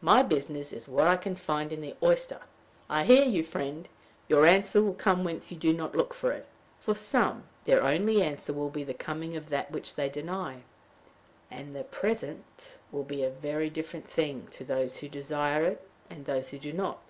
My 0.00 0.22
business 0.22 0.72
is 0.72 0.88
what 0.88 1.08
I 1.08 1.16
can 1.16 1.34
find 1.34 1.72
in 1.72 1.80
the 1.80 1.96
oyster." 2.00 2.38
I 2.88 3.02
hear 3.02 3.24
you, 3.24 3.42
friend. 3.42 3.88
Your 4.28 4.46
answer 4.46 4.80
will 4.80 4.94
come 4.94 5.24
whence 5.24 5.50
you 5.50 5.56
do 5.56 5.72
not 5.72 5.96
look 5.96 6.14
for 6.14 6.30
it. 6.30 6.46
For 6.78 6.94
some, 6.94 7.42
their 7.64 7.82
only 7.82 8.22
answer 8.22 8.52
will 8.52 8.70
be 8.70 8.84
the 8.84 8.94
coming 8.94 9.34
of 9.36 9.48
that 9.48 9.72
which 9.72 9.96
they 9.96 10.08
deny; 10.08 10.62
and 11.50 11.74
the 11.74 11.82
Presence 11.82 12.78
will 12.92 13.02
be 13.02 13.24
a 13.24 13.30
very 13.30 13.68
different 13.68 14.08
thing 14.08 14.46
to 14.52 14.62
those 14.64 14.98
who 14.98 15.08
desire 15.08 15.64
it 15.64 15.84
and 16.08 16.24
those 16.24 16.50
who 16.50 16.58
do 16.60 16.72
not. 16.72 17.00